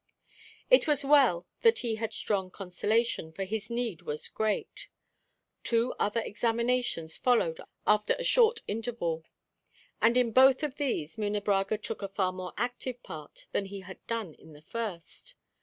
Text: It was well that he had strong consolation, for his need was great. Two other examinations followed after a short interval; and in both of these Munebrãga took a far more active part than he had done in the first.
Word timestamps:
It 0.71 0.87
was 0.87 1.05
well 1.05 1.45
that 1.61 1.79
he 1.85 1.97
had 1.97 2.11
strong 2.11 2.49
consolation, 2.49 3.31
for 3.31 3.43
his 3.43 3.69
need 3.69 4.01
was 4.01 4.29
great. 4.29 4.87
Two 5.63 5.93
other 5.99 6.21
examinations 6.21 7.17
followed 7.17 7.61
after 7.85 8.15
a 8.17 8.23
short 8.23 8.61
interval; 8.67 9.23
and 10.01 10.17
in 10.17 10.31
both 10.31 10.63
of 10.63 10.77
these 10.77 11.17
Munebrãga 11.17 11.79
took 11.79 12.01
a 12.01 12.07
far 12.09 12.31
more 12.33 12.55
active 12.57 13.03
part 13.03 13.45
than 13.51 13.65
he 13.65 13.81
had 13.81 14.03
done 14.07 14.33
in 14.33 14.53
the 14.53 14.63
first. 14.63 15.35